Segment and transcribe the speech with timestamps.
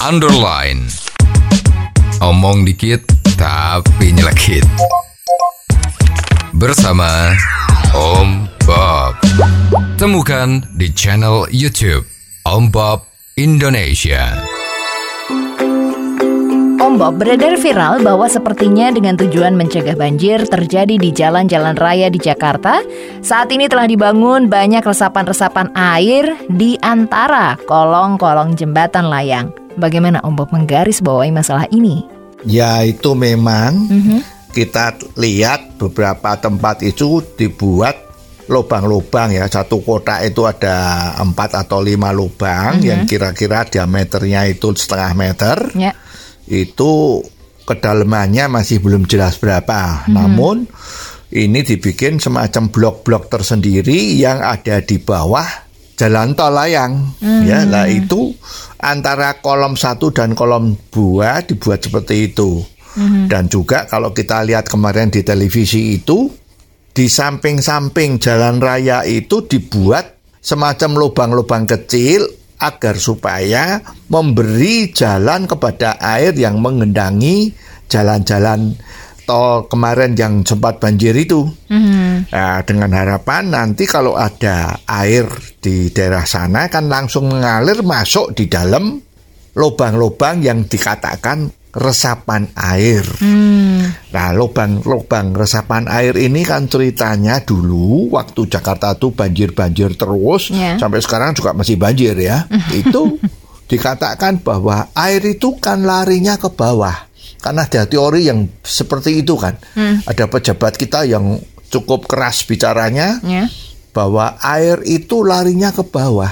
[0.00, 0.88] underline.
[2.24, 3.04] Omong dikit
[3.36, 4.64] tapi nyelekit.
[6.56, 7.36] Bersama
[7.92, 9.20] Om Bob.
[10.00, 12.08] Temukan di channel YouTube
[12.48, 13.04] Om Bob
[13.36, 14.40] Indonesia.
[16.80, 22.16] Om Bob beredar viral bahwa sepertinya dengan tujuan mencegah banjir terjadi di jalan-jalan raya di
[22.16, 22.80] Jakarta,
[23.20, 29.52] saat ini telah dibangun banyak resapan-resapan air di antara kolong-kolong jembatan layang.
[29.80, 32.04] Bagaimana Om Bob menggaris bawahi masalah ini?
[32.44, 33.88] Ya itu memang
[34.52, 37.96] kita lihat beberapa tempat itu dibuat
[38.50, 45.12] lubang-lubang ya satu kotak itu ada empat atau lima lubang yang kira-kira diameternya itu setengah
[45.14, 45.94] meter Ya.
[46.50, 47.22] itu
[47.62, 50.10] kedalamannya masih belum jelas berapa.
[50.10, 50.66] Namun
[51.30, 55.69] ini dibikin semacam blok-blok tersendiri yang ada di bawah
[56.00, 57.12] jalan tol layang.
[57.20, 58.32] Ya, lah itu
[58.80, 62.64] antara kolom satu dan kolom dua dibuat seperti itu.
[63.28, 66.26] Dan juga kalau kita lihat kemarin di televisi itu
[66.90, 72.26] di samping-samping jalan raya itu dibuat semacam lubang-lubang kecil
[72.60, 73.80] agar supaya
[74.10, 77.54] memberi jalan kepada air yang mengendangi
[77.86, 78.74] jalan-jalan
[79.30, 81.46] tol kemarin yang sempat banjir itu.
[81.70, 85.30] Nah, dengan harapan nanti kalau ada air
[85.62, 88.98] di daerah sana kan langsung mengalir masuk di dalam
[89.54, 93.06] lubang-lubang yang dikatakan resapan air.
[94.10, 100.74] Nah, lubang-lubang resapan air ini kan ceritanya dulu waktu Jakarta tuh banjir-banjir terus Ya.
[100.74, 102.50] sampai sekarang juga masih banjir ya.
[102.74, 103.14] itu
[103.70, 107.06] dikatakan bahwa air itu kan larinya ke bawah.
[107.40, 109.56] Karena ada teori yang seperti itu kan.
[110.04, 111.40] Ada pejabat kita yang
[111.72, 113.48] cukup keras bicaranya Ya.
[113.90, 116.30] bahwa air itu larinya ke bawah.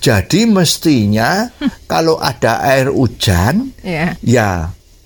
[0.00, 1.46] Jadi mestinya
[1.92, 4.16] kalau ada air hujan Ya.
[4.24, 4.50] ya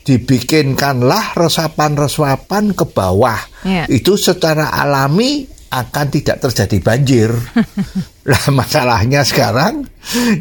[0.07, 3.39] dibikinkanlah resapan-resapan ke bawah.
[3.67, 3.85] Ya.
[3.91, 7.31] Itu secara alami akan tidak terjadi banjir.
[8.31, 9.87] Lah masalahnya sekarang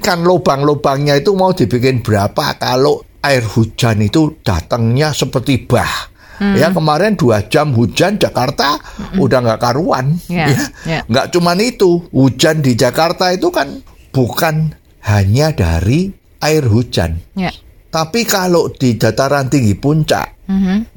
[0.01, 6.13] kan lubang-lubangnya itu mau dibikin berapa kalau air hujan itu datangnya seperti bah.
[6.35, 8.75] Ya kemarin dua jam hujan Jakarta
[9.15, 10.19] udah nggak karuan.
[10.27, 10.63] Ya, ya.
[10.83, 10.99] ya.
[11.07, 13.79] Nggak cuman itu hujan di Jakarta itu kan
[14.11, 14.75] bukan
[15.07, 16.11] hanya dari
[16.43, 17.23] air hujan.
[17.39, 17.55] Ya.
[17.87, 20.35] Tapi kalau di dataran tinggi puncak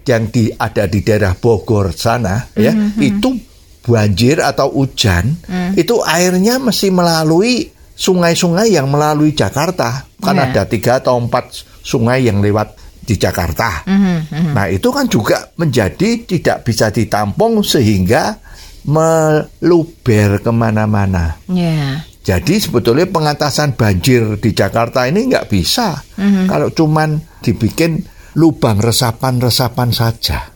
[0.02, 3.38] yang di ada di daerah Bogor sana ya itu
[3.86, 5.32] banjir atau hujan
[5.72, 10.50] itu airnya mesti melalui sungai-sungai yang melalui Jakarta kan Ya.
[10.50, 13.88] ada tiga atau empat sungai yang lewat di Jakarta.
[14.28, 18.36] Nah itu kan juga menjadi tidak bisa ditampung sehingga
[18.84, 21.40] meluber ke mana-mana.
[21.48, 22.04] Ya.
[22.20, 25.96] Jadi sebetulnya pengatasan banjir di Jakarta ini nggak bisa
[26.44, 28.04] kalau cuman dibikin
[28.36, 30.52] lubang resapan-resapan saja.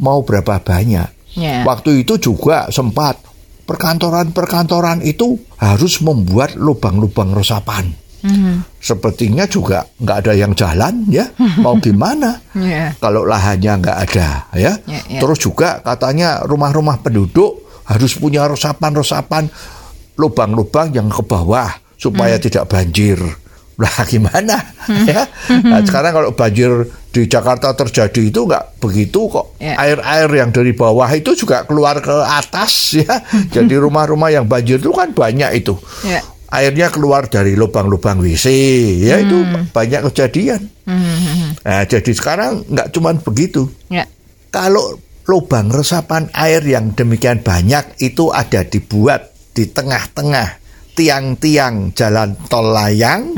[0.00, 1.36] Mau berapa banyak?
[1.36, 1.62] Ya.
[1.68, 3.20] Waktu itu juga sempat
[3.68, 7.92] perkantoran-perkantoran itu harus membuat lubang-lubang resapan.
[8.76, 11.24] Sepertinya juga nggak ada yang jalan ya.
[11.64, 12.40] Mau gimana?
[12.52, 12.92] Ya.
[12.96, 14.72] Kalau lahannya nggak ada ya.
[14.84, 15.20] Ya, ya.
[15.20, 19.50] Terus juga katanya rumah-rumah penduduk harus punya resapan-resapan
[20.16, 22.44] lubang-lubang yang ke bawah supaya Hmm.
[22.44, 23.18] tidak banjir.
[23.80, 24.60] Lah gimana
[25.08, 25.24] ya?
[25.64, 26.68] Nah, sekarang kalau banjir
[27.10, 29.56] di Jakarta terjadi itu nggak begitu kok.
[29.56, 29.72] Ya.
[29.74, 33.24] Air-air yang dari bawah itu juga keluar ke atas ya.
[33.56, 35.72] Jadi rumah-rumah yang banjir itu kan banyak itu.
[36.04, 36.20] Ya.
[36.50, 38.46] Airnya keluar dari lubang-lubang WC
[39.00, 39.70] ya itu Hmm.
[39.70, 40.66] banyak kejadian.
[41.62, 44.02] Nah, jadi sekarang nggak cuman begitu Ya.
[44.50, 50.58] kalau lubang resapan air yang demikian banyak itu ada dibuat di tengah-tengah
[50.98, 53.30] tiang-tiang jalan tol layang,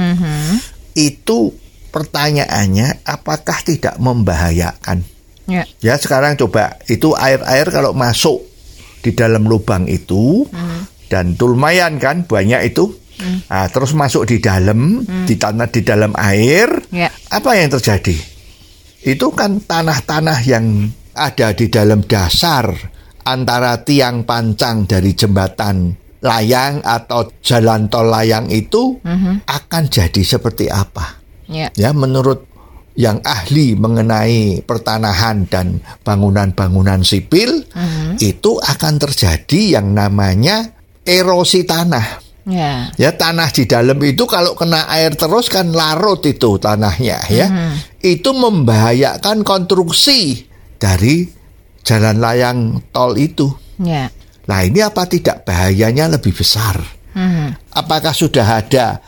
[0.92, 1.52] itu
[1.92, 5.04] pertanyaannya apakah tidak membahayakan?
[5.44, 5.68] Ya.
[5.84, 8.40] Ya sekarang coba itu air-air kalau masuk
[9.04, 10.48] di dalam lubang itu
[11.06, 12.96] dan itu lumayan kan banyak itu.
[13.20, 17.12] Nah, terus masuk di dalam di tanah di dalam air, Ya.
[17.30, 18.16] apa yang terjadi?
[19.02, 22.70] Itu kan tanah-tanah yang ada di dalam dasar
[23.22, 28.98] antara tiang pancang dari jembatan layang atau jalan tol layang itu
[29.46, 31.18] akan jadi seperti apa?
[31.50, 31.68] Ya.
[31.74, 32.46] Ya, menurut
[32.92, 37.64] yang ahli mengenai pertanahan dan bangunan-bangunan sipil
[38.20, 42.20] itu akan terjadi yang namanya erosi tanah.
[42.42, 42.90] Ya.
[42.98, 47.46] Ya tanah di dalam itu kalau kena air terus kan larut itu tanahnya ya.
[48.02, 51.30] Itu membahayakan konstruksi dari
[51.86, 52.58] jalan layang
[52.90, 53.46] tol itu.
[53.78, 54.10] Ya.
[54.50, 56.82] Nah ini apa tidak bahayanya lebih besar?
[57.14, 57.54] Hmm.
[57.70, 58.98] Apakah sudah ada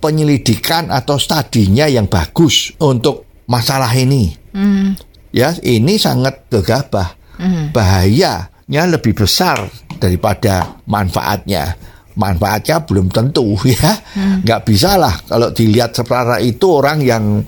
[0.00, 4.32] penyelidikan atau studinya yang bagus untuk masalah ini.
[5.34, 7.18] Ya, ini sangat gegabah.
[7.74, 9.68] Bahayanya lebih besar
[10.00, 11.76] daripada manfaatnya.
[12.16, 13.92] Manfaatnya belum tentu ya.
[14.40, 17.44] nggak bisa lah kalau dilihat seperti itu orang yang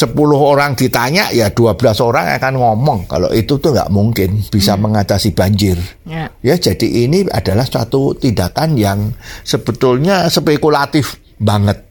[0.00, 5.36] 10 orang ditanya ya 12 orang akan ngomong kalau itu tuh nggak mungkin bisa mengatasi
[5.36, 5.76] banjir.
[6.08, 6.32] Ya.
[6.40, 9.12] Ya, jadi ini adalah suatu tindakan yang
[9.44, 11.84] sebetulnya spekulatif banget.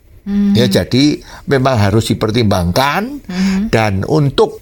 [0.54, 1.18] Ya, jadi
[1.50, 3.26] memang harus dipertimbangkan
[3.74, 4.62] dan untuk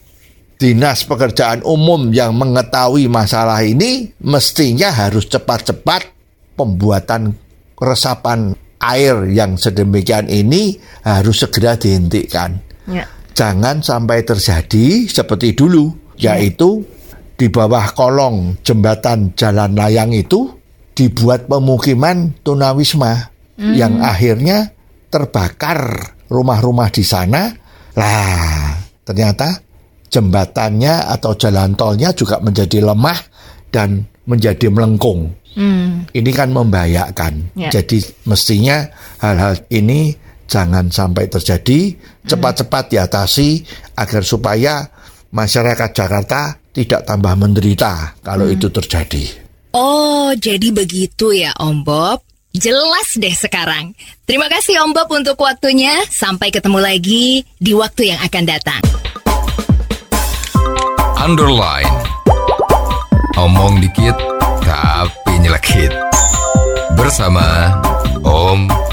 [0.55, 6.16] dinas pekerjaan umum yang mengetahui masalah ini mestinya harus cepat-cepat
[6.57, 7.37] pembuatan
[7.77, 13.03] resapan air yang sedemikian ini harus segera dihentikan Ya.
[13.35, 16.87] jangan sampai terjadi seperti dulu, yaitu
[17.35, 20.55] di bawah kolong jembatan jalan layang itu
[20.95, 23.29] dibuat pemukiman tunawisma
[23.59, 24.71] yang akhirnya
[25.11, 27.51] terbakar rumah-rumah di sana.
[27.97, 29.59] Lah, ternyata
[30.09, 33.19] jembatannya atau jalan tolnya juga menjadi lemah
[33.69, 35.33] dan menjadi melengkung.
[35.57, 36.05] Hmm.
[36.13, 37.57] Ini kan membahayakan.
[37.57, 37.73] Ya.
[37.73, 38.85] Jadi mestinya
[39.17, 40.13] hal-hal ini
[40.45, 41.97] jangan sampai terjadi,
[42.29, 43.65] cepat-cepat diatasi
[43.97, 44.85] agar supaya
[45.33, 49.49] masyarakat Jakarta tidak tambah menderita kalau itu terjadi.
[49.73, 52.21] Oh, jadi begitu ya Om Bob.
[52.53, 53.93] Jelas deh sekarang.
[54.29, 56.05] Terima kasih Om Bob untuk waktunya.
[56.09, 58.81] Sampai ketemu lagi di waktu yang akan datang.
[61.17, 61.91] Underline.
[63.37, 64.17] Omong dikit
[64.65, 65.93] tapi nyelekit.
[66.97, 67.81] Bersama
[68.23, 68.86] Om